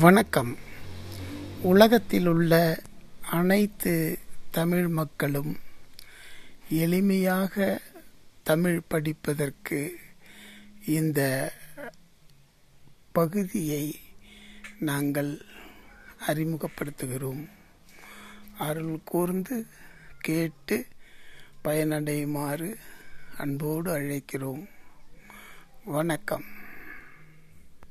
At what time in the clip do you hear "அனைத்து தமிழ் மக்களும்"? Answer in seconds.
3.30-5.58